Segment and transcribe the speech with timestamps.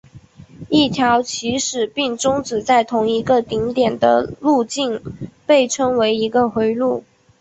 [0.71, 4.99] 一条起始并终止在同一个顶点的路径
[5.45, 7.03] 被称为一个回路。